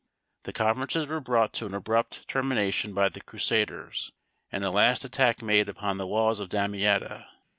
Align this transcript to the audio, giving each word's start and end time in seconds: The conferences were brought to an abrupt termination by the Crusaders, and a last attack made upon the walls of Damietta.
The 0.45 0.51
conferences 0.51 1.05
were 1.05 1.19
brought 1.19 1.53
to 1.53 1.67
an 1.67 1.75
abrupt 1.75 2.27
termination 2.27 2.95
by 2.95 3.09
the 3.09 3.21
Crusaders, 3.21 4.11
and 4.51 4.65
a 4.65 4.71
last 4.71 5.05
attack 5.05 5.43
made 5.43 5.69
upon 5.69 5.97
the 5.99 6.07
walls 6.07 6.39
of 6.39 6.49
Damietta. 6.49 7.27